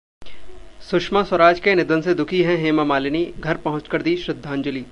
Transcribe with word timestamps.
सुषमा 0.81 1.23
स्वराज 1.23 1.59
के 1.59 1.75
निधन 1.75 2.01
से 2.01 2.13
दुखी 2.13 2.41
हैं 2.43 2.57
हेमा 2.57 2.83
मालिनी, 2.83 3.25
घर 3.39 3.57
पहुंचकर 3.57 4.01
दी 4.01 4.15
श्रद्धांजलि 4.17 4.81